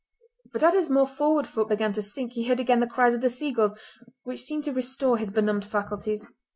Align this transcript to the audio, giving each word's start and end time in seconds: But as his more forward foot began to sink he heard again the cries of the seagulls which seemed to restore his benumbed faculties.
But 0.51 0.63
as 0.63 0.73
his 0.73 0.89
more 0.89 1.05
forward 1.05 1.45
foot 1.45 1.67
began 1.69 1.93
to 1.93 2.01
sink 2.01 2.33
he 2.33 2.45
heard 2.47 2.59
again 2.59 2.79
the 2.79 2.87
cries 2.87 3.13
of 3.13 3.21
the 3.21 3.29
seagulls 3.29 3.75
which 4.23 4.41
seemed 4.41 4.63
to 4.63 4.73
restore 4.73 5.19
his 5.19 5.29
benumbed 5.29 5.63
faculties. 5.65 6.25